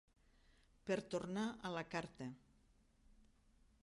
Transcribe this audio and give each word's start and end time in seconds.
Per 0.87 0.97
tornar 1.15 1.43
a 1.69 1.71
la 1.75 1.83
carta. 1.97 2.31